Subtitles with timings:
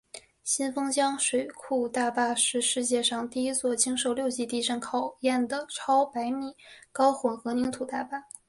[0.43, 6.55] 新丰江水库大坝是世界上第一座经受六级地震考验的超百米
[6.91, 8.19] 高混凝土大坝。